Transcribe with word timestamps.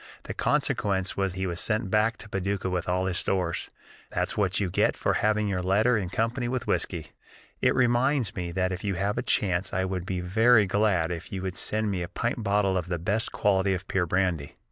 The 0.23 0.33
consequence 0.33 1.15
was 1.15 1.33
he 1.33 1.45
was 1.45 1.61
sent 1.61 1.91
back 1.91 2.17
to 2.17 2.27
Paducah 2.29 2.71
with 2.71 2.89
all 2.89 3.05
his 3.05 3.19
stores. 3.19 3.69
That's 4.09 4.35
what 4.35 4.59
you 4.59 4.67
get 4.71 4.97
for 4.97 5.13
having 5.13 5.47
your 5.47 5.61
letter 5.61 5.95
in 5.95 6.09
company 6.09 6.47
with 6.47 6.65
whiskey! 6.65 7.11
It 7.61 7.75
reminds 7.75 8.35
me 8.35 8.51
that 8.53 8.71
if 8.71 8.83
you 8.83 8.95
have 8.95 9.19
a 9.19 9.21
chance 9.21 9.73
I 9.75 9.85
would 9.85 10.07
be 10.07 10.19
very 10.19 10.65
glad 10.65 11.11
if 11.11 11.31
you 11.31 11.43
would 11.43 11.55
send 11.55 11.91
me 11.91 12.01
a 12.01 12.07
pint 12.07 12.41
bottle 12.41 12.77
of 12.79 12.87
the 12.87 12.97
best 12.97 13.31
quality 13.31 13.75
of 13.75 13.87
pure 13.87 14.07
brandy. 14.07 14.55